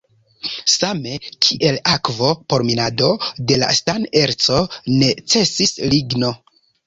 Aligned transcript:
Same 0.75 1.11
kiel 1.47 1.75
akvo 1.95 2.31
por 2.53 2.65
minado 2.69 3.11
de 3.51 3.59
la 3.65 3.69
stan-erco 3.81 4.57
necesis 5.03 5.77
ligno. 5.93 6.33